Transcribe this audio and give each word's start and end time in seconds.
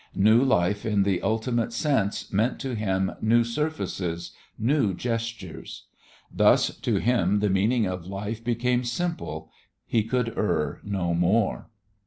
New 0.15 0.41
life 0.43 0.83
in 0.83 1.03
the 1.03 1.21
ultimate 1.21 1.71
sense 1.71 2.33
meant 2.33 2.59
to 2.59 2.73
him, 2.73 3.11
new 3.21 3.43
surfaces, 3.43 4.31
new 4.57 4.95
gestures. 4.95 5.85
Thus 6.33 6.75
to 6.77 6.95
him 6.95 7.39
the 7.39 7.51
meaning 7.51 7.85
of 7.85 8.07
life 8.07 8.43
became 8.43 8.83
simple, 8.83 9.51
he 9.85 10.03
could 10.03 10.35
err 10.35 10.79
no 10.83 11.13
more. 11.13 11.69